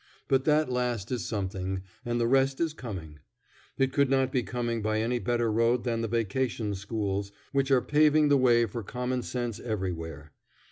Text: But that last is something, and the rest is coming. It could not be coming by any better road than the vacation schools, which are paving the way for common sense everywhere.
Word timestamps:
But 0.27 0.45
that 0.45 0.67
last 0.67 1.11
is 1.11 1.27
something, 1.27 1.83
and 2.03 2.19
the 2.19 2.25
rest 2.25 2.59
is 2.59 2.73
coming. 2.73 3.19
It 3.77 3.93
could 3.93 4.09
not 4.09 4.31
be 4.31 4.41
coming 4.41 4.81
by 4.81 4.99
any 4.99 5.19
better 5.19 5.51
road 5.51 5.83
than 5.83 6.01
the 6.01 6.07
vacation 6.07 6.73
schools, 6.73 7.31
which 7.51 7.69
are 7.69 7.81
paving 7.83 8.27
the 8.29 8.35
way 8.35 8.65
for 8.65 8.81
common 8.81 9.21
sense 9.21 9.59
everywhere. 9.59 10.33